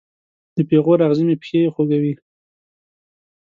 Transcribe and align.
د 0.55 0.57
پیغور 0.69 0.99
اغزې 1.05 1.23
مې 1.27 1.35
پښې 1.41 1.71
خوږوي 1.73 2.13